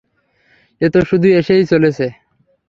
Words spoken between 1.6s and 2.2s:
চলেছে।